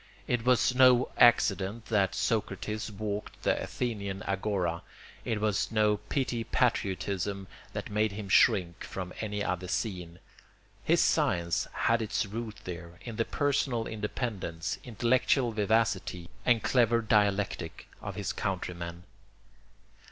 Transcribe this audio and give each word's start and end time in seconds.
It 0.27 0.43
was 0.43 0.73
no 0.73 1.11
accident 1.15 1.85
that 1.85 2.15
Socrates 2.15 2.91
walked 2.91 3.43
the 3.43 3.61
Athenian 3.61 4.23
agora; 4.27 4.81
it 5.23 5.39
was 5.39 5.71
no 5.71 5.97
petty 5.97 6.43
patriotism 6.43 7.47
that 7.73 7.91
made 7.91 8.11
him 8.11 8.27
shrink 8.27 8.83
from 8.83 9.13
any 9.21 9.43
other 9.43 9.67
scene. 9.67 10.17
His 10.83 11.03
science 11.03 11.67
had 11.71 12.01
its 12.01 12.25
roots 12.25 12.61
there, 12.63 12.97
in 13.01 13.17
the 13.17 13.25
personal 13.25 13.85
independence, 13.85 14.79
intellectual 14.83 15.51
vivacity, 15.51 16.31
and 16.47 16.63
clever 16.63 17.03
dialectic 17.03 17.87
of 18.01 18.15
his 18.15 18.33
countrymen. 18.33 19.03